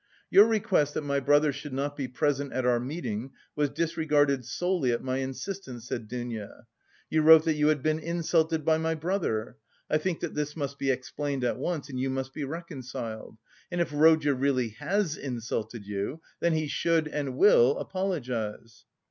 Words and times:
"Your 0.31 0.45
request 0.47 0.95
that 0.95 1.03
my 1.03 1.19
brother 1.19 1.51
should 1.53 1.73
not 1.73 1.95
be 1.95 2.07
present 2.07 2.51
at 2.53 2.65
our 2.65 2.79
meeting 2.79 3.33
was 3.55 3.69
disregarded 3.69 4.45
solely 4.45 4.91
at 4.91 5.03
my 5.03 5.17
insistance," 5.17 5.87
said 5.87 6.07
Dounia. 6.07 6.65
"You 7.11 7.21
wrote 7.21 7.45
that 7.45 7.53
you 7.53 7.67
had 7.67 7.83
been 7.83 7.99
insulted 7.99 8.65
by 8.65 8.79
my 8.79 8.95
brother; 8.95 9.57
I 9.91 9.99
think 9.99 10.21
that 10.21 10.33
this 10.33 10.55
must 10.55 10.79
be 10.79 10.89
explained 10.89 11.43
at 11.43 11.59
once, 11.59 11.87
and 11.87 11.99
you 11.99 12.09
must 12.09 12.33
be 12.33 12.43
reconciled. 12.45 13.37
And 13.71 13.79
if 13.79 13.91
Rodya 13.93 14.33
really 14.33 14.69
has 14.79 15.15
insulted 15.17 15.85
you, 15.85 16.19
then 16.39 16.53
he 16.53 16.67
should 16.67 17.07
and 17.07 17.37
will 17.37 17.77
apologise." 17.77 18.85